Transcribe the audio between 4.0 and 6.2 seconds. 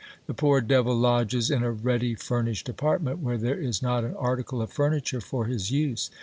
an article of furniture for his use.